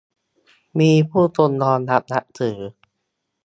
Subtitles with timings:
[0.79, 2.57] มีผู้คนยอมรับนับถือ